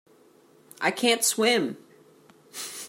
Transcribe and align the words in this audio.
I 0.81 0.89
can't 0.89 1.23
swim. 1.23 1.77